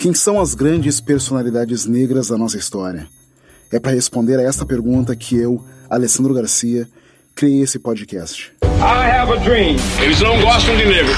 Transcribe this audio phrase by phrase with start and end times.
[0.00, 3.06] Quem são as grandes personalidades negras da nossa história?
[3.70, 6.88] É para responder a esta pergunta que eu, Alessandro Garcia,
[7.34, 8.50] criei esse podcast.
[8.62, 9.76] I have a dream.
[10.02, 11.12] Eles não gostam de negro.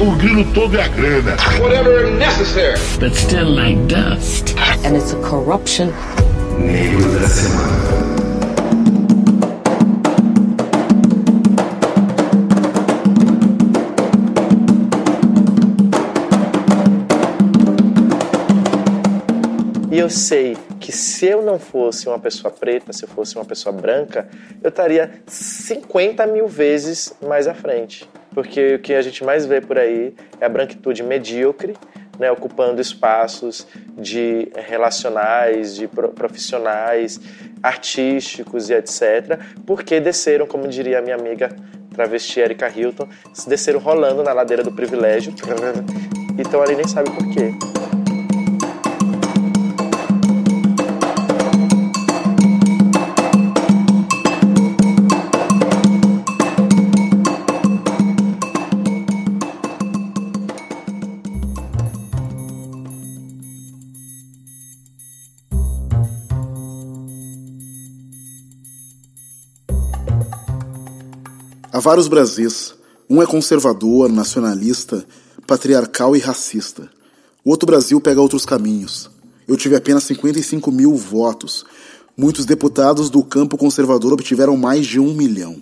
[0.00, 1.36] O grilo todo é a grana.
[1.60, 2.76] Whatever necessary.
[2.98, 4.52] but still like dust.
[4.84, 5.92] and it's a corruption.
[6.58, 7.99] Negro da Semana.
[20.10, 23.72] Eu sei que se eu não fosse uma pessoa preta, se eu fosse uma pessoa
[23.72, 24.28] branca,
[24.60, 28.10] eu estaria 50 mil vezes mais à frente.
[28.34, 31.76] Porque o que a gente mais vê por aí é a branquitude medíocre,
[32.18, 33.64] né, ocupando espaços
[33.96, 37.20] de relacionais, de pro- profissionais,
[37.62, 39.38] artísticos e etc.
[39.64, 41.54] Porque desceram, como diria a minha amiga
[41.94, 43.08] travesti Erika Hilton,
[43.46, 45.32] desceram rolando na ladeira do privilégio.
[46.38, 47.50] Então ali nem sabe por quê.
[71.90, 72.76] Vários Brasis.
[73.08, 75.04] Um é conservador, nacionalista,
[75.44, 76.88] patriarcal e racista.
[77.44, 79.10] O outro Brasil pega outros caminhos.
[79.48, 81.64] Eu tive apenas 55 mil votos.
[82.16, 85.56] Muitos deputados do campo conservador obtiveram mais de um milhão.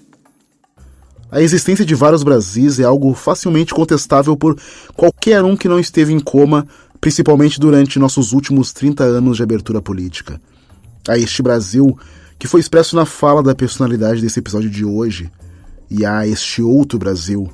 [1.32, 4.54] A existência de vários Brasis é algo facilmente contestável por
[4.94, 6.68] qualquer um que não esteve em coma,
[7.00, 10.38] principalmente durante nossos últimos 30 anos de abertura política.
[11.08, 11.98] A este Brasil,
[12.38, 15.32] que foi expresso na fala da personalidade desse episódio de hoje,
[15.90, 17.48] e há este outro Brasil,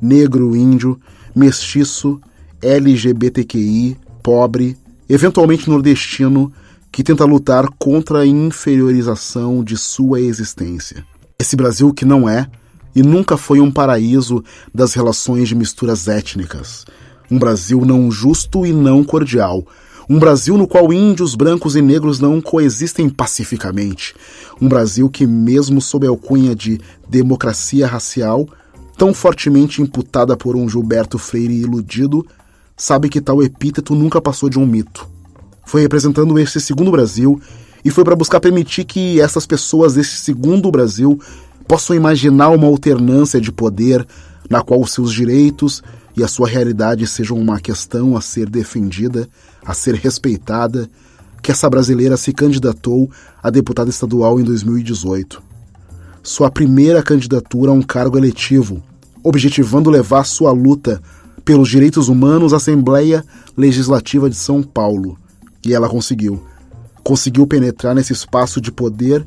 [0.00, 1.00] negro, índio,
[1.34, 2.20] mestiço,
[2.62, 4.76] LGBTQI, pobre,
[5.08, 6.52] eventualmente nordestino,
[6.92, 11.04] que tenta lutar contra a inferiorização de sua existência.
[11.38, 12.48] Esse Brasil que não é
[12.94, 14.42] e nunca foi um paraíso
[14.74, 16.84] das relações de misturas étnicas.
[17.30, 19.64] Um Brasil não justo e não cordial.
[20.10, 24.12] Um Brasil no qual índios, brancos e negros não coexistem pacificamente.
[24.60, 28.44] Um Brasil que, mesmo sob a alcunha de democracia racial,
[28.98, 32.26] tão fortemente imputada por um Gilberto Freire iludido,
[32.76, 35.06] sabe que tal epíteto nunca passou de um mito.
[35.64, 37.40] Foi representando esse segundo Brasil
[37.84, 41.20] e foi para buscar permitir que essas pessoas desse segundo Brasil
[41.68, 44.04] possam imaginar uma alternância de poder
[44.48, 45.84] na qual os seus direitos
[46.16, 49.28] e a sua realidade sejam uma questão a ser defendida,
[49.64, 50.88] a ser respeitada,
[51.42, 53.10] que essa brasileira se candidatou
[53.42, 55.42] a deputada estadual em 2018.
[56.22, 58.82] Sua primeira candidatura a um cargo eletivo,
[59.22, 61.00] objetivando levar sua luta
[61.44, 63.24] pelos direitos humanos à Assembleia
[63.56, 65.18] Legislativa de São Paulo.
[65.64, 66.42] E ela conseguiu.
[67.02, 69.26] Conseguiu penetrar nesse espaço de poder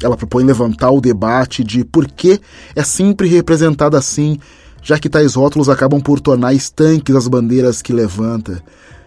[0.02, 2.40] Ela propõe levantar o debate de por que
[2.74, 4.38] é sempre representada assim,
[4.86, 8.62] já que tais rótulos acabam por tornar estanques as bandeiras que levanta,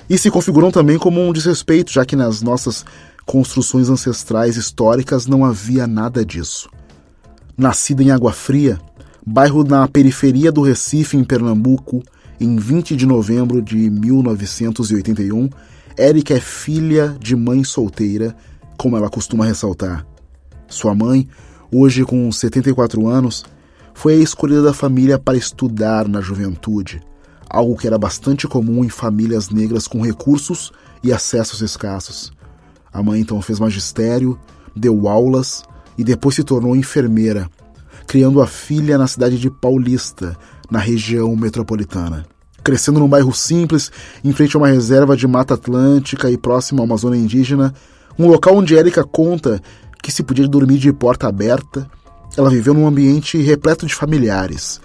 [0.10, 2.84] e se configuram também como um desrespeito, já que nas nossas
[3.26, 6.70] construções ancestrais históricas não havia nada disso.
[7.58, 8.78] Nascida em Água Fria,
[9.26, 12.04] bairro na periferia do Recife, em Pernambuco,
[12.42, 15.50] em 20 de novembro de 1981,
[15.98, 18.36] Érica é filha de mãe solteira,
[18.76, 20.06] como ela costuma ressaltar.
[20.68, 21.26] Sua mãe,
[21.72, 23.46] hoje com 74 anos,
[24.00, 27.02] foi a escolhida da família para estudar na juventude,
[27.50, 30.72] algo que era bastante comum em famílias negras com recursos
[31.04, 32.32] e acessos escassos.
[32.94, 34.40] A mãe então fez magistério,
[34.74, 35.64] deu aulas
[35.98, 37.50] e depois se tornou enfermeira,
[38.08, 40.38] criando a filha na cidade de Paulista,
[40.72, 42.26] na região metropolitana.
[42.64, 43.92] Crescendo num bairro simples,
[44.24, 47.74] em frente a uma reserva de Mata Atlântica e próximo a uma zona indígena,
[48.18, 49.62] um local onde Érica conta
[50.02, 51.86] que se podia dormir de porta aberta,
[52.38, 54.80] ela viveu num ambiente repleto de familiares.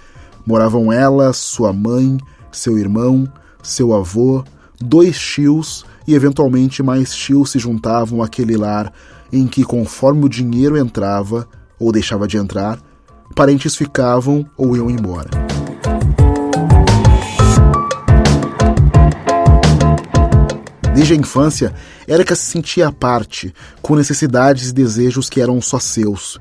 [0.46, 2.19] Moravam ela, sua mãe,
[2.50, 3.31] seu irmão,
[3.62, 4.44] seu avô,
[4.81, 8.93] dois tios e eventualmente mais tios se juntavam àquele lar
[9.32, 11.49] em que, conforme o dinheiro entrava
[11.79, 12.79] ou deixava de entrar,
[13.35, 15.31] parentes ficavam ou iam embora.
[20.94, 21.75] Desde a infância,
[22.06, 23.52] Érica se sentia à parte,
[23.82, 26.38] com necessidades e desejos que eram só seus.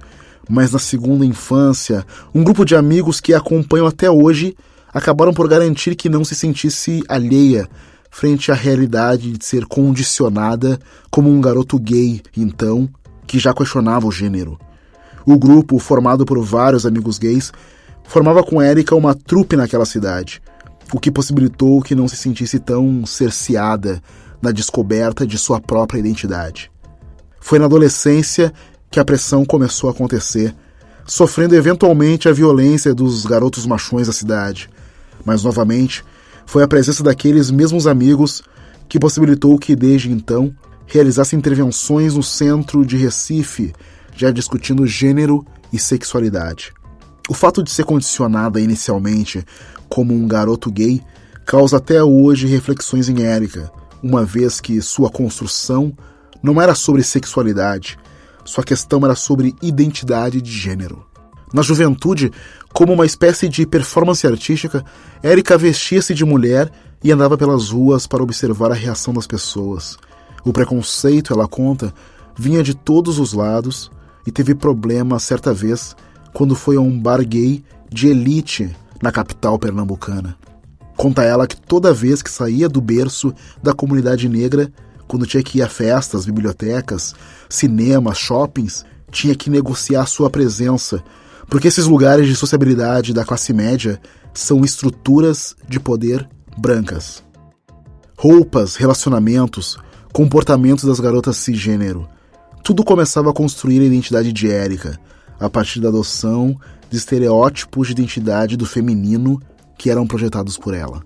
[0.50, 4.56] Mas na segunda infância, um grupo de amigos que a acompanham até hoje
[4.94, 7.68] acabaram por garantir que não se sentisse alheia
[8.14, 10.80] frente à realidade de ser condicionada
[11.10, 12.88] como um garoto gay, então,
[13.26, 14.60] que já questionava o gênero.
[15.26, 17.52] O grupo, formado por vários amigos gays,
[18.04, 20.42] formava com Érica uma trupe naquela cidade,
[20.94, 24.00] o que possibilitou que não se sentisse tão cerceada
[24.40, 26.70] na descoberta de sua própria identidade.
[27.40, 28.54] Foi na adolescência
[28.94, 30.54] que a pressão começou a acontecer,
[31.04, 34.70] sofrendo eventualmente a violência dos garotos machões da cidade.
[35.26, 36.06] Mas novamente,
[36.46, 38.44] foi a presença daqueles mesmos amigos
[38.88, 40.56] que possibilitou que desde então
[40.86, 43.74] realizasse intervenções no centro de Recife
[44.16, 46.72] já discutindo gênero e sexualidade.
[47.28, 49.44] O fato de ser condicionada inicialmente
[49.90, 51.02] como um garoto gay
[51.48, 53.72] causa até hoje reflexões em Érica,
[54.04, 55.92] uma vez que sua construção
[56.44, 57.98] não era sobre sexualidade,
[58.46, 61.06] sua questão era sobre identidade de gênero.
[61.54, 62.32] Na juventude,
[62.74, 64.84] como uma espécie de performance artística,
[65.22, 66.72] Érica vestia-se de mulher
[67.04, 69.98] e andava pelas ruas para observar a reação das pessoas.
[70.44, 71.94] O preconceito, ela conta,
[72.36, 73.92] vinha de todos os lados
[74.26, 75.96] e teve problema certa vez
[76.34, 80.36] quando foi a um bar gay de elite na capital pernambucana.
[80.98, 84.72] Conta ela que toda vez que saía do berço da comunidade negra,
[85.14, 87.14] quando tinha que ir a festas, bibliotecas,
[87.48, 91.04] cinemas, shoppings, tinha que negociar sua presença,
[91.48, 94.02] porque esses lugares de sociabilidade da classe média
[94.34, 96.28] são estruturas de poder
[96.58, 97.24] brancas.
[98.18, 99.78] Roupas, relacionamentos,
[100.12, 102.10] comportamentos das garotas cisgênero,
[102.64, 105.00] tudo começava a construir a identidade de Érica,
[105.40, 109.40] a partir da adoção de estereótipos de identidade do feminino
[109.78, 111.04] que eram projetados por ela.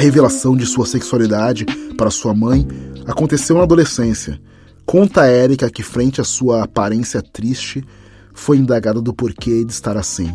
[0.00, 1.66] Revelação de sua sexualidade
[1.96, 2.66] para sua mãe
[3.06, 4.40] aconteceu na adolescência.
[4.86, 7.84] Conta a Érica que, frente à sua aparência triste,
[8.32, 10.32] foi indagada do porquê de estar assim.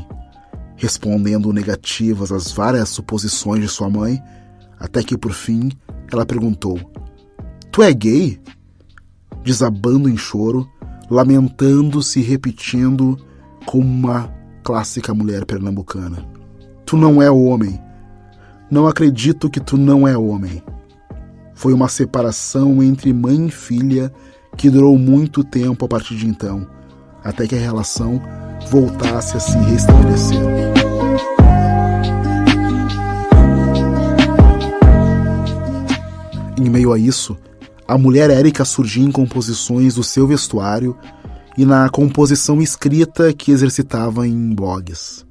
[0.76, 4.22] Respondendo negativas às várias suposições de sua mãe,
[4.80, 5.72] até que por fim
[6.12, 6.80] ela perguntou:
[7.72, 8.40] Tu é gay?
[9.44, 10.70] Desabando em choro,
[11.10, 13.18] lamentando-se e repetindo
[13.66, 14.32] como uma
[14.64, 16.24] clássica mulher pernambucana:
[16.86, 17.80] Tu não é homem,
[18.70, 20.62] não acredito que tu não é homem.
[21.54, 24.12] Foi uma separação entre mãe e filha
[24.58, 26.68] que durou muito tempo a partir de então,
[27.24, 28.22] até que a relação
[28.70, 30.40] voltasse a se restabelecer.
[36.58, 37.38] Em meio a isso,
[37.88, 40.98] a mulher Érica surgia em composições do seu vestuário
[41.58, 45.26] e na composição escrita que exercitava em blogs.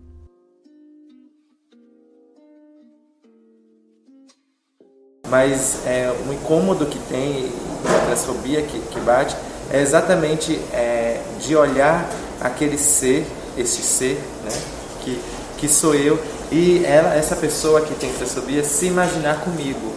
[5.29, 7.51] Mas é, o incômodo que tem,
[7.85, 9.37] a transfobia que, que bate,
[9.71, 12.09] é exatamente é, de olhar
[12.41, 13.27] aquele ser,
[13.57, 14.53] esse ser, né,
[15.01, 15.21] que,
[15.59, 16.19] que sou eu,
[16.53, 19.93] e ela, essa pessoa que tem trofobia se imaginar comigo.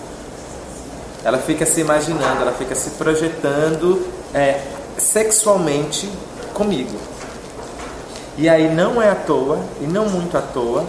[1.23, 4.61] Ela fica se imaginando, ela fica se projetando é,
[4.97, 6.09] sexualmente
[6.53, 6.97] comigo.
[8.37, 10.85] E aí não é à toa, e não muito à toa,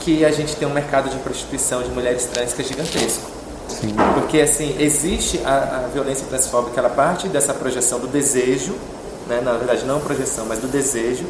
[0.00, 3.37] que a gente tem um mercado de prostituição de mulheres trans que é gigantesco.
[3.68, 3.94] Sim.
[4.14, 8.74] Porque assim, existe a, a violência transfóbica, ela parte dessa projeção do desejo,
[9.28, 9.40] né?
[9.40, 11.24] na verdade não projeção, mas do desejo,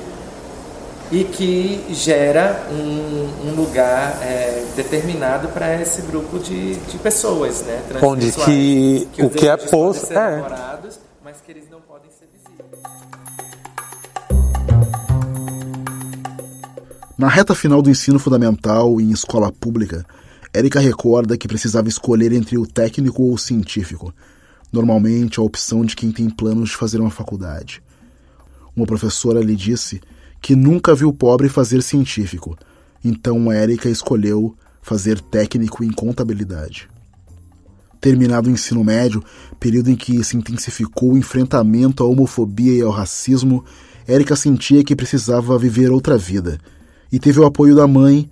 [1.11, 7.83] e que gera um, um lugar é, determinado para esse grupo de, de pessoas, né?
[8.03, 10.45] Onde que, que o que é posto é.
[11.25, 12.83] Mas que eles não podem ser visíveis.
[17.17, 20.05] Na reta final do ensino fundamental em escola pública,
[20.53, 24.13] Érica recorda que precisava escolher entre o técnico ou o científico,
[24.73, 27.83] normalmente a opção de quem tem planos de fazer uma faculdade.
[28.75, 30.01] Uma professora lhe disse
[30.41, 32.57] que nunca viu pobre fazer científico,
[33.05, 36.89] então Érica escolheu fazer técnico em contabilidade.
[38.01, 39.23] Terminado o ensino médio,
[39.59, 43.65] período em que se intensificou o enfrentamento à homofobia e ao racismo,
[44.07, 46.59] Érica sentia que precisava viver outra vida
[47.11, 48.31] e teve o apoio da mãe,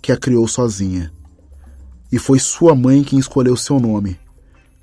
[0.00, 1.12] que a criou sozinha.
[2.10, 4.18] E foi sua mãe quem escolheu seu nome.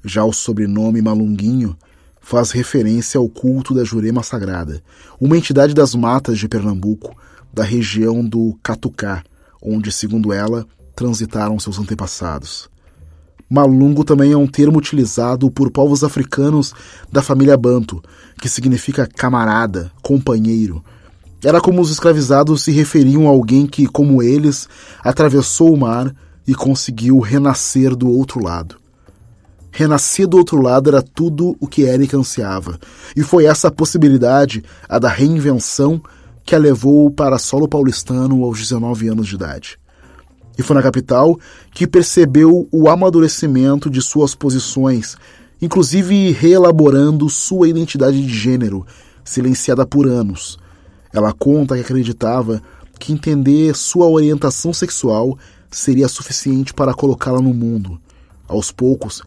[0.03, 1.75] Já o sobrenome Malunguinho
[2.21, 4.81] faz referência ao culto da Jurema Sagrada,
[5.19, 7.15] uma entidade das matas de Pernambuco,
[7.53, 9.23] da região do Catucá,
[9.61, 10.65] onde, segundo ela,
[10.95, 12.69] transitaram seus antepassados.
[13.49, 16.73] Malungo também é um termo utilizado por povos africanos
[17.11, 18.03] da família Banto,
[18.41, 20.83] que significa camarada, companheiro,
[21.45, 24.67] era como os escravizados se referiam a alguém que, como eles,
[25.03, 26.11] atravessou o mar
[26.47, 28.77] e conseguiu renascer do outro lado.
[29.71, 32.79] Renascer do outro lado era tudo o que Eric ansiava,
[33.15, 36.01] e foi essa possibilidade, a da reinvenção,
[36.45, 39.79] que a levou para solo paulistano aos 19 anos de idade.
[40.57, 41.37] E foi na capital
[41.71, 45.17] que percebeu o amadurecimento de suas posições,
[45.61, 48.85] inclusive reelaborando sua identidade de gênero,
[49.25, 50.57] silenciada por anos,
[51.15, 52.61] ela conta que acreditava
[52.99, 55.37] que entender sua orientação sexual
[55.75, 57.99] seria suficiente para colocá-la no mundo.
[58.47, 59.21] Aos poucos,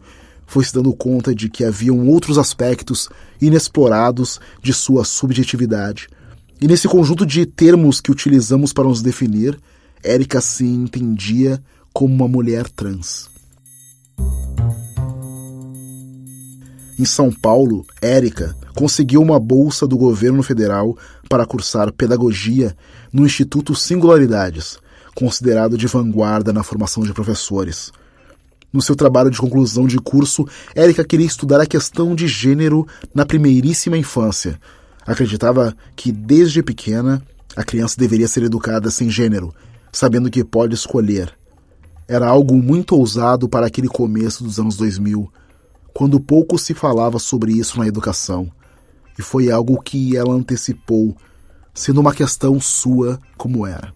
[0.47, 3.07] foi se dando conta de que haviam outros aspectos
[3.39, 6.09] inexplorados de sua subjetividade.
[6.59, 9.59] E nesse conjunto de termos que utilizamos para nos definir,
[10.03, 11.61] Érica se entendia
[11.93, 13.29] como uma mulher trans.
[16.97, 20.97] Em São Paulo, Érica conseguiu uma bolsa do governo federal
[21.29, 22.75] para cursar pedagogia
[23.13, 24.79] no Instituto Singularidades,
[25.19, 27.91] considerado de vanguarda na formação de professores.
[28.71, 33.25] No seu trabalho de conclusão de curso, Érica queria estudar a questão de gênero na
[33.25, 34.57] primeiríssima infância.
[35.05, 37.21] Acreditava que, desde pequena,
[37.53, 39.53] a criança deveria ser educada sem gênero,
[39.91, 41.33] sabendo que pode escolher.
[42.07, 45.29] Era algo muito ousado para aquele começo dos anos 2000,
[45.93, 48.49] quando pouco se falava sobre isso na educação
[49.17, 51.13] e foi algo que ela antecipou,
[51.73, 53.93] sendo uma questão sua como era.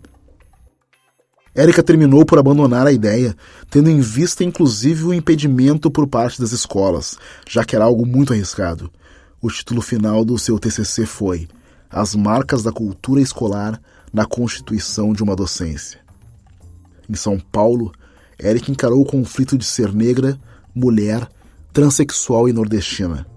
[1.56, 3.36] Érica terminou por abandonar a ideia,
[3.70, 7.18] tendo em vista inclusive o impedimento por parte das escolas,
[7.48, 8.92] já que era algo muito arriscado.
[9.40, 11.48] O título final do seu TCC foi
[11.90, 13.80] As Marcas da Cultura Escolar
[14.12, 16.00] na Constituição de uma Docência.
[17.08, 17.92] Em São Paulo,
[18.40, 20.40] Érica encarou o conflito de ser negra,
[20.74, 21.28] mulher,
[21.72, 23.28] transexual e nordestina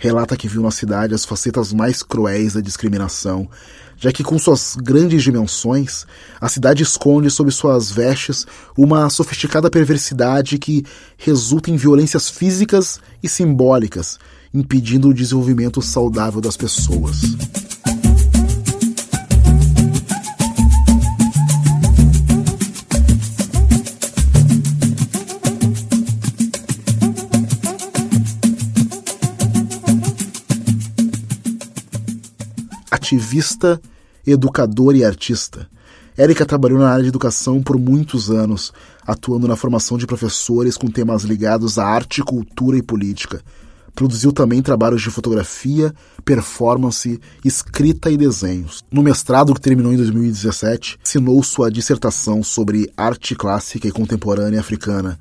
[0.00, 3.48] relata que viu na cidade as facetas mais cruéis da discriminação,
[4.00, 6.06] já que com suas grandes dimensões,
[6.40, 10.84] a cidade esconde sob suas vestes uma sofisticada perversidade que
[11.18, 14.18] resulta em violências físicas e simbólicas,
[14.54, 17.20] impedindo o desenvolvimento saudável das pessoas.
[33.10, 33.80] Ativista,
[34.24, 35.68] educadora e artista.
[36.16, 38.72] Érica trabalhou na área de educação por muitos anos,
[39.04, 43.42] atuando na formação de professores com temas ligados à arte, cultura e política.
[43.94, 45.92] Produziu também trabalhos de fotografia,
[46.24, 48.84] performance, escrita e desenhos.
[48.90, 55.18] No mestrado, que terminou em 2017, assinou sua dissertação sobre arte clássica e contemporânea africana,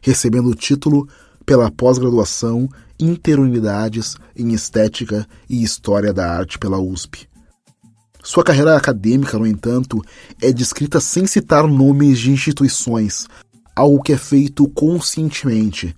[0.00, 1.08] recebendo o título
[1.44, 2.68] pela pós-graduação
[3.00, 7.31] Interunidades em Estética e História da Arte pela USP.
[8.22, 10.00] Sua carreira acadêmica, no entanto,
[10.40, 13.26] é descrita sem citar nomes de instituições,
[13.74, 15.96] algo que é feito conscientemente.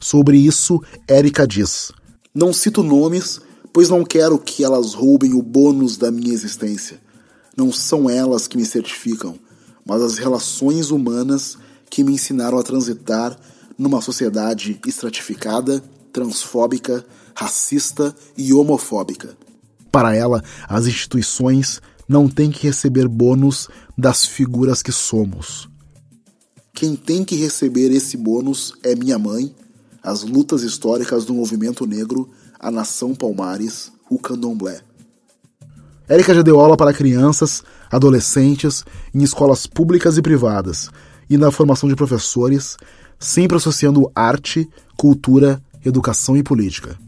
[0.00, 1.92] Sobre isso, Érica diz:
[2.34, 3.40] Não cito nomes,
[3.72, 7.00] pois não quero que elas roubem o bônus da minha existência.
[7.56, 9.38] Não são elas que me certificam,
[9.86, 11.56] mas as relações humanas
[11.88, 13.38] que me ensinaram a transitar
[13.78, 19.36] numa sociedade estratificada, transfóbica, racista e homofóbica.
[19.90, 25.68] Para ela, as instituições não têm que receber bônus das figuras que somos.
[26.72, 29.54] Quem tem que receber esse bônus é minha mãe,
[30.02, 34.80] as lutas históricas do movimento negro, a nação Palmares, o candomblé.
[36.08, 40.90] Érica já deu aula para crianças, adolescentes, em escolas públicas e privadas,
[41.28, 42.76] e na formação de professores,
[43.18, 46.98] sempre associando arte, cultura, educação e política.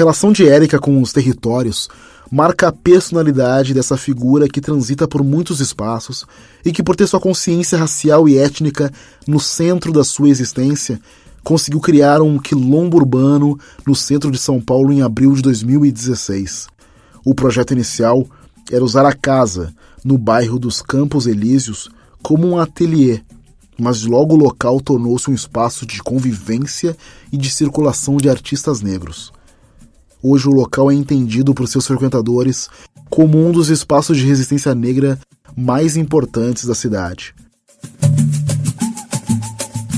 [0.00, 1.86] Relação de Érica com os territórios
[2.30, 6.24] marca a personalidade dessa figura que transita por muitos espaços
[6.64, 8.90] e que, por ter sua consciência racial e étnica
[9.26, 10.98] no centro da sua existência,
[11.44, 16.68] conseguiu criar um quilombo urbano no centro de São Paulo em abril de 2016.
[17.22, 18.24] O projeto inicial
[18.72, 21.90] era usar a casa, no bairro dos Campos Elíseos,
[22.22, 23.20] como um ateliê,
[23.78, 26.96] mas logo o local tornou-se um espaço de convivência
[27.30, 29.30] e de circulação de artistas negros.
[30.22, 32.68] Hoje o local é entendido por seus frequentadores
[33.08, 35.18] como um dos espaços de resistência negra
[35.56, 37.34] mais importantes da cidade.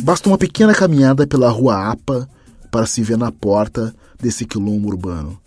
[0.05, 2.29] Basta uma pequena caminhada pela rua APA
[2.71, 5.39] para se ver na porta desse quilombo urbano.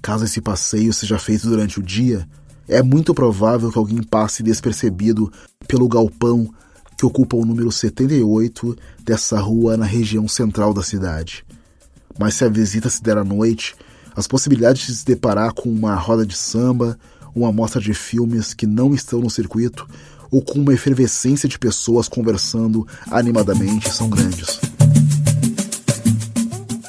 [0.00, 2.26] Caso esse passeio seja feito durante o dia,
[2.66, 5.30] é muito provável que alguém passe despercebido
[5.66, 6.48] pelo galpão
[6.96, 11.44] que ocupa o número 78 dessa rua na região central da cidade.
[12.18, 13.76] Mas se a visita se der à noite,
[14.18, 16.98] as possibilidades de se deparar com uma roda de samba,
[17.32, 19.88] uma mostra de filmes que não estão no circuito
[20.28, 24.58] ou com uma efervescência de pessoas conversando animadamente são grandes.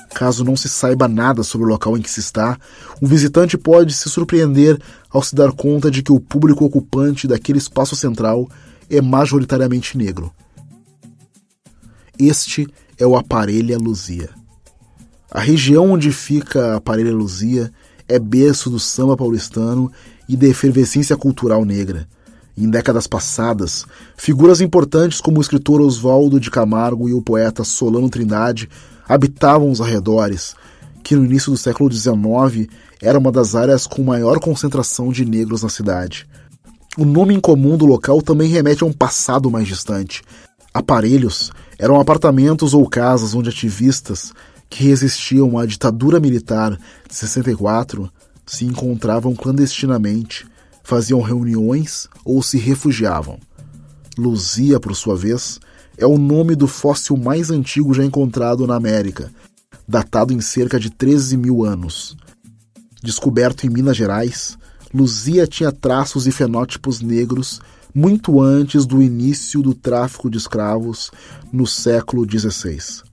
[0.10, 2.58] Caso não se saiba nada sobre o local em que se está,
[3.00, 7.60] o visitante pode se surpreender ao se dar conta de que o público ocupante daquele
[7.60, 8.50] espaço central
[8.90, 10.34] é majoritariamente negro.
[12.18, 14.39] Este é o Aparelha Luzia.
[15.32, 17.72] A região onde fica a Parelha Luzia
[18.08, 19.92] é berço do samba paulistano
[20.28, 22.08] e da efervescência cultural negra.
[22.58, 23.86] Em décadas passadas,
[24.18, 28.68] figuras importantes como o escritor Oswaldo de Camargo e o poeta Solano Trindade
[29.08, 30.56] habitavam os arredores,
[31.04, 32.68] que no início do século XIX
[33.00, 36.28] era uma das áreas com maior concentração de negros na cidade.
[36.98, 40.24] O nome comum do local também remete a um passado mais distante.
[40.74, 44.34] Aparelhos eram apartamentos ou casas onde ativistas
[44.70, 46.78] que resistiam à ditadura militar
[47.08, 48.12] de 64
[48.46, 50.48] se encontravam clandestinamente,
[50.84, 53.40] faziam reuniões ou se refugiavam.
[54.18, 55.60] Luzia, por sua vez,
[55.98, 59.32] é o nome do fóssil mais antigo já encontrado na América,
[59.88, 62.16] datado em cerca de 13 mil anos.
[63.04, 64.58] Descoberto em Minas Gerais,
[64.94, 67.62] Luzia tinha traços e fenótipos negros
[67.94, 71.12] muito antes do início do tráfico de escravos
[71.52, 73.09] no século XVI.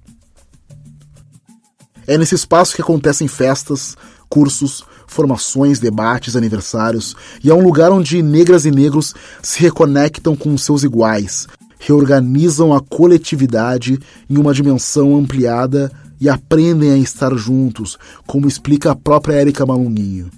[2.06, 3.96] É nesse espaço que acontecem festas,
[4.28, 10.56] cursos, formações, debates, aniversários, e é um lugar onde negras e negros se reconectam com
[10.56, 11.46] seus iguais,
[11.78, 15.90] reorganizam a coletividade em uma dimensão ampliada
[16.20, 20.30] e aprendem a estar juntos, como explica a própria Érica Malunguinho.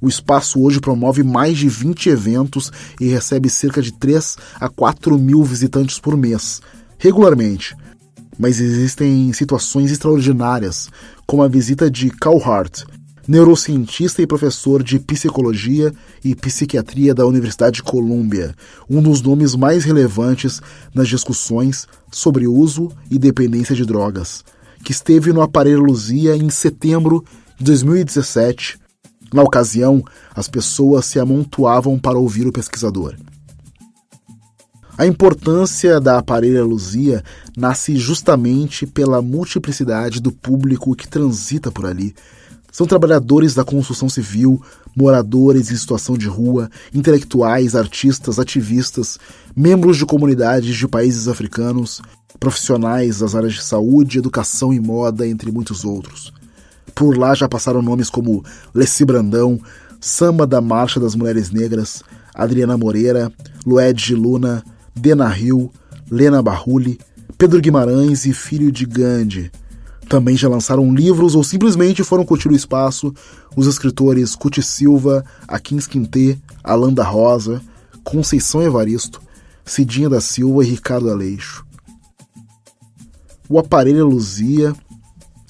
[0.00, 5.16] O espaço hoje promove mais de 20 eventos e recebe cerca de 3 a 4
[5.16, 6.60] mil visitantes por mês,
[6.98, 7.76] regularmente,
[8.38, 10.88] mas existem situações extraordinárias,
[11.26, 12.84] como a visita de Carl Hart,
[13.26, 15.92] neurocientista e professor de psicologia
[16.24, 18.54] e psiquiatria da Universidade de Colômbia,
[18.88, 20.60] um dos nomes mais relevantes
[20.94, 24.44] nas discussões sobre uso e dependência de drogas,
[24.84, 27.24] que esteve no aparelho Luzia em setembro
[27.58, 28.78] de 2017.
[29.32, 30.02] Na ocasião,
[30.34, 33.14] as pessoas se amontoavam para ouvir o pesquisador.
[35.02, 37.24] A importância da aparelha Luzia
[37.56, 42.14] nasce justamente pela multiplicidade do público que transita por ali.
[42.70, 44.62] São trabalhadores da construção civil,
[44.94, 49.18] moradores em situação de rua, intelectuais, artistas, ativistas,
[49.56, 52.00] membros de comunidades de países africanos,
[52.38, 56.32] profissionais das áreas de saúde, educação e moda, entre muitos outros.
[56.94, 59.58] Por lá já passaram nomes como Leci Brandão,
[60.00, 63.32] Samba da Marcha das Mulheres Negras, Adriana Moreira,
[63.66, 64.62] Lued Luna,
[64.94, 65.72] Dena Hill,
[66.10, 66.98] Lena Barruli,
[67.38, 69.50] Pedro Guimarães e Filho de Gandhi.
[70.08, 73.14] Também já lançaram livros ou simplesmente foram curtir o espaço
[73.56, 77.60] os escritores Cuti Silva, Aquins Quintê, Alanda Rosa,
[78.04, 79.20] Conceição Evaristo,
[79.64, 81.64] Cidinha da Silva e Ricardo Aleixo.
[83.48, 84.74] O aparelho Luzia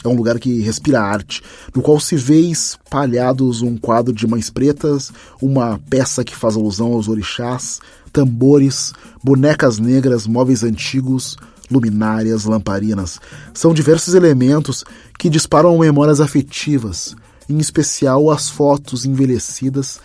[0.05, 1.42] É um lugar que respira arte,
[1.74, 6.92] no qual se vê espalhados um quadro de mães pretas, uma peça que faz alusão
[6.92, 7.81] aos orixás,
[8.12, 11.37] tambores, bonecas negras, móveis antigos,
[11.70, 13.18] luminárias, lamparinas.
[13.55, 14.85] São diversos elementos
[15.18, 17.16] que disparam memórias afetivas,
[17.48, 19.98] em especial as fotos envelhecidas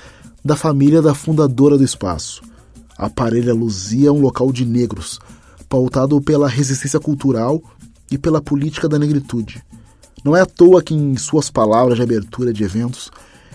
[0.43, 2.41] da família da fundadora do espaço.
[2.97, 5.19] A Parelha Luzia é um local de negros,
[5.67, 7.61] pautado pela resistência cultural
[8.09, 9.61] e pela política da negritude.
[10.23, 13.11] Não é à toa que, em suas palavras de abertura de eventos,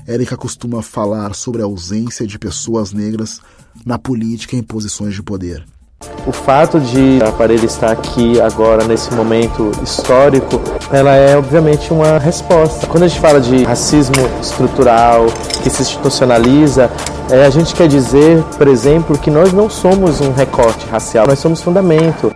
[0.06, 3.40] Érica costuma falar sobre a ausência de pessoas negras
[3.84, 5.64] na política em posições de poder.
[6.26, 12.18] O fato de a Parelha estar aqui agora, nesse momento histórico, ela é obviamente uma
[12.18, 12.86] resposta.
[12.86, 15.26] Quando a gente fala de racismo estrutural,
[15.62, 16.90] que se institucionaliza,
[17.30, 21.38] é, a gente quer dizer, por exemplo, que nós não somos um recorte racial, nós
[21.38, 22.32] somos fundamento.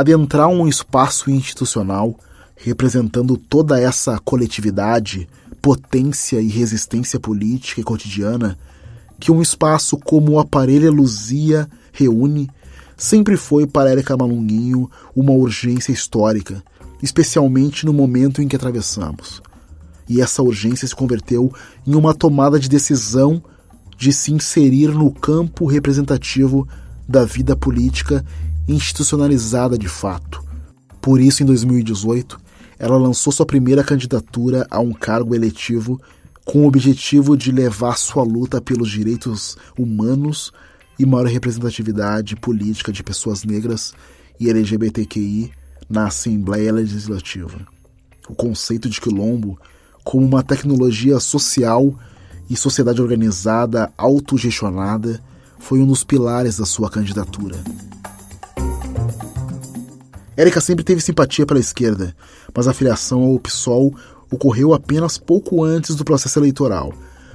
[0.00, 2.14] Adentrar um espaço institucional
[2.56, 5.28] representando toda essa coletividade,
[5.60, 8.58] potência e resistência política e cotidiana
[9.18, 12.50] que um espaço como o Aparelho Luzia reúne,
[12.96, 16.62] sempre foi para Érica Malunguinho uma urgência histórica,
[17.02, 19.42] especialmente no momento em que atravessamos.
[20.08, 21.52] E essa urgência se converteu
[21.86, 23.42] em uma tomada de decisão
[23.96, 26.68] de se inserir no campo representativo
[27.08, 28.24] da vida política
[28.68, 30.42] institucionalizada de fato.
[31.00, 32.38] Por isso, em 2018,
[32.78, 36.00] ela lançou sua primeira candidatura a um cargo eletivo
[36.44, 40.52] com o objetivo de levar sua luta pelos direitos humanos
[40.98, 43.92] e maior representatividade política de pessoas negras
[44.38, 45.50] e LGBTQI
[45.88, 47.66] na Assembleia Legislativa.
[48.28, 49.58] O conceito de quilombo
[50.04, 51.94] como uma tecnologia social
[52.48, 55.20] e sociedade organizada autogestionada
[55.58, 57.56] foi um dos pilares da sua candidatura.
[60.36, 62.14] Érica sempre teve simpatia pela esquerda,
[62.54, 63.94] mas a filiação ao PSOL
[64.30, 66.92] ocorreu apenas pouco antes do processo eleitoral.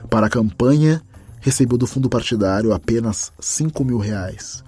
[0.09, 1.01] Para a campanha,
[1.39, 4.63] recebeu do fundo partidário apenas 5 mil reais.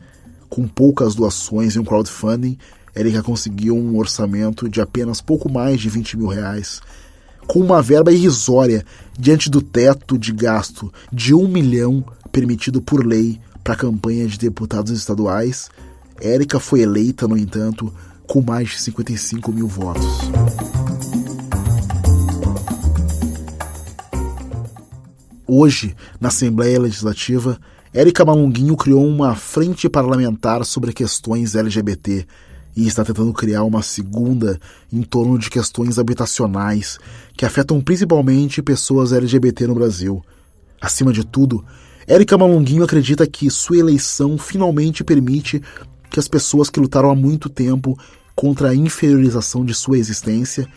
[0.49, 2.57] Com poucas doações e um crowdfunding,
[2.95, 6.81] Érica conseguiu um orçamento de apenas pouco mais de 20 mil reais,
[7.47, 8.83] com uma verba irrisória
[9.17, 14.37] diante do teto de gasto de um milhão permitido por lei para a campanha de
[14.37, 15.69] deputados estaduais.
[16.21, 17.93] Érica foi eleita, no entanto,
[18.27, 20.05] com mais de 55 mil votos.
[25.47, 27.59] Hoje, na Assembleia Legislativa,
[27.93, 32.25] Érica Malunguinho criou uma frente parlamentar sobre questões LGBT
[32.75, 34.59] e está tentando criar uma segunda
[34.91, 36.97] em torno de questões habitacionais
[37.37, 40.23] que afetam principalmente pessoas LGBT no Brasil.
[40.81, 41.63] Acima de tudo,
[42.07, 45.61] Érica Malunguinho acredita que sua eleição finalmente permite
[46.13, 47.97] que as pessoas que lutaram há muito tempo
[48.35, 50.67] contra a inferiorização de sua existência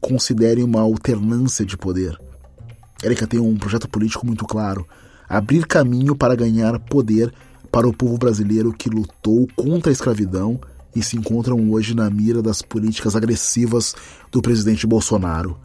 [0.00, 2.18] considerem uma alternância de poder.
[3.02, 4.88] Érica tem um projeto político muito claro:
[5.28, 7.30] abrir caminho para ganhar poder
[7.70, 10.58] para o povo brasileiro que lutou contra a escravidão
[10.94, 13.94] e se encontram hoje na mira das políticas agressivas
[14.32, 15.58] do presidente Bolsonaro,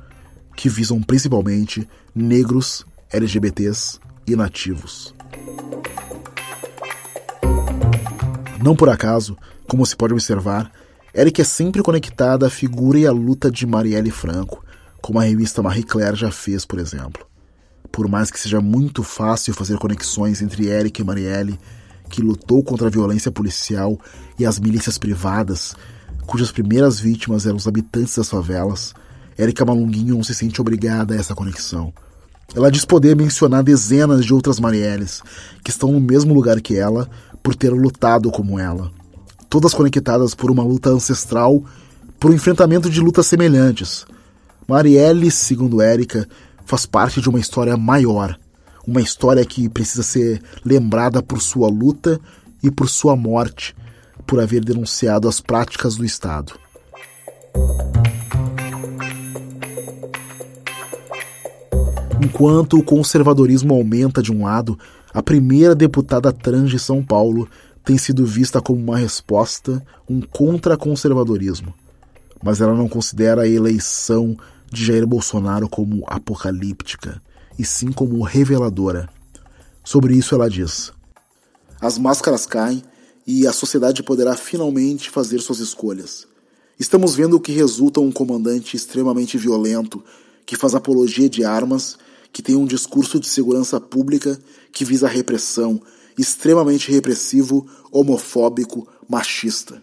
[0.58, 5.16] que visam principalmente negros, LGBTs e nativos.
[8.62, 9.36] Não por acaso,
[9.68, 10.72] como se pode observar,
[11.16, 14.64] Eric é sempre conectada à figura e à luta de Marielle Franco,
[15.02, 17.26] como a revista Marie Claire já fez, por exemplo.
[17.92, 21.60] Por mais que seja muito fácil fazer conexões entre Eric e Marielle,
[22.08, 24.00] que lutou contra a violência policial
[24.38, 25.76] e as milícias privadas,
[26.28, 28.94] cujas primeiras vítimas eram os habitantes das favelas,
[29.38, 31.92] Érica Malunguinho não se sente obrigada a essa conexão.
[32.56, 35.24] Ela diz poder mencionar dezenas de outras Marielles
[35.64, 37.10] que estão no mesmo lugar que ela
[37.42, 38.92] por ter lutado como ela.
[39.50, 41.64] Todas conectadas por uma luta ancestral,
[42.20, 44.06] por um enfrentamento de lutas semelhantes.
[44.68, 46.28] Marielle, segundo Érica,
[46.66, 48.38] faz parte de uma história maior,
[48.88, 52.20] uma história que precisa ser lembrada por sua luta
[52.64, 53.76] e por sua morte,
[54.26, 56.54] por haver denunciado as práticas do Estado.
[62.24, 64.78] Enquanto o conservadorismo aumenta de um lado,
[65.14, 67.50] a primeira deputada trans de São Paulo
[67.84, 71.74] tem sido vista como uma resposta, um contra-conservadorismo.
[72.44, 74.38] Mas ela não considera a eleição
[74.72, 77.22] de Jair Bolsonaro como apocalíptica,
[77.60, 79.10] e sim como reveladora.
[79.84, 80.94] Sobre isso ela diz:
[81.80, 82.82] As máscaras caem
[83.28, 86.28] e a sociedade poderá finalmente fazer suas escolhas.
[86.80, 90.04] Estamos vendo o que resulta um comandante extremamente violento,
[90.46, 91.98] que faz apologia de armas,
[92.32, 94.40] que tem um discurso de segurança pública
[94.72, 95.82] que visa a repressão,
[96.18, 99.82] extremamente repressivo, homofóbico, machista.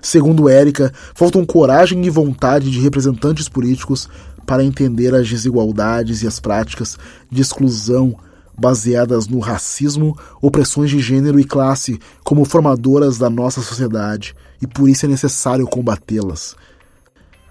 [0.00, 4.08] Segundo Érica, faltam coragem e vontade de representantes políticos
[4.44, 6.98] para entender as desigualdades e as práticas
[7.30, 8.16] de exclusão
[8.58, 14.88] baseadas no racismo, opressões de gênero e classe como formadoras da nossa sociedade, e por
[14.88, 16.54] isso é necessário combatê-las.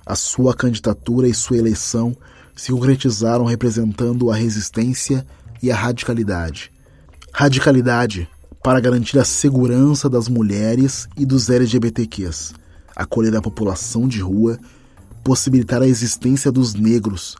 [0.06, 2.16] A sua candidatura e sua eleição
[2.56, 5.26] se concretizaram representando a resistência
[5.62, 6.72] e a radicalidade.
[7.34, 8.30] Radicalidade
[8.64, 12.54] para garantir a segurança das mulheres e dos LGBTQs,
[12.96, 14.60] acolher a população de rua,
[15.24, 17.36] possibilitar a existência dos negros,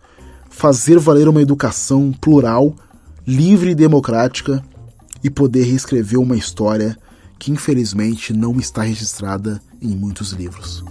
[0.50, 2.76] fazer valer uma educação plural,
[3.26, 4.64] livre e democrática
[5.24, 6.98] e poder reescrever uma história
[7.38, 10.84] que infelizmente não está registrada em muitos livros.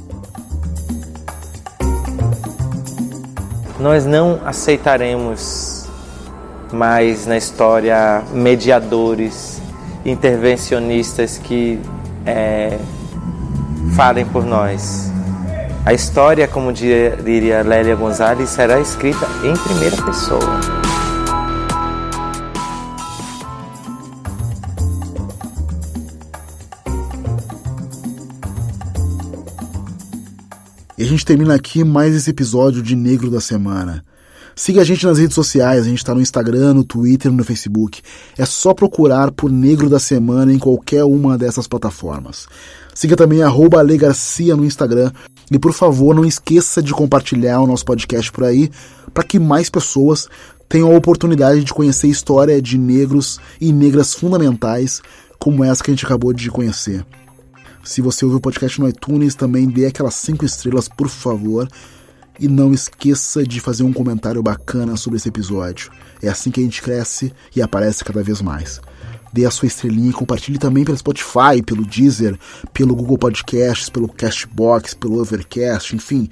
[3.80, 5.86] Nós não aceitaremos
[6.70, 9.60] mais na história mediadores,
[10.04, 11.80] intervencionistas que
[12.26, 12.78] é,
[13.96, 15.10] falem por nós.
[15.84, 20.79] A história, como diria Lélia Gonzalez, será escrita em primeira pessoa.
[31.10, 34.04] Gente termina aqui mais esse episódio de Negro da Semana.
[34.54, 38.00] Siga a gente nas redes sociais, a gente está no Instagram, no Twitter, no Facebook.
[38.38, 42.46] É só procurar por Negro da Semana em qualquer uma dessas plataformas.
[42.94, 45.10] Siga também arroba Garcia no Instagram.
[45.50, 48.70] E por favor, não esqueça de compartilhar o nosso podcast por aí,
[49.12, 50.28] para que mais pessoas
[50.68, 55.02] tenham a oportunidade de conhecer a história de negros e negras fundamentais,
[55.40, 57.04] como essa que a gente acabou de conhecer.
[57.90, 61.68] Se você ouviu o podcast no iTunes, também dê aquelas 5 estrelas, por favor.
[62.38, 65.90] E não esqueça de fazer um comentário bacana sobre esse episódio.
[66.22, 68.80] É assim que a gente cresce e aparece cada vez mais.
[69.32, 72.38] Dê a sua estrelinha e compartilhe também pelo Spotify, pelo Deezer,
[72.72, 76.28] pelo Google Podcasts, pelo Castbox, pelo Overcast, enfim.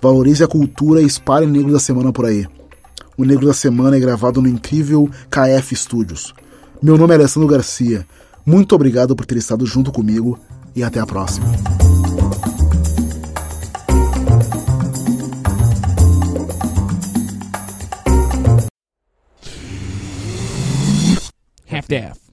[0.00, 2.46] Valorize a cultura e espalhe o Negro da Semana por aí.
[3.14, 6.32] O Negro da Semana é gravado no incrível KF Studios.
[6.82, 8.06] Meu nome é Alessandro Garcia.
[8.46, 10.40] Muito obrigado por ter estado junto comigo
[10.74, 11.46] e até a próxima.
[21.66, 22.23] Half-Death.